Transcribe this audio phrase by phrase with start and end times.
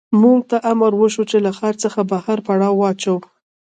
[0.21, 3.19] موږ ته امر وشو چې له ښار څخه بهر پړاو واچوو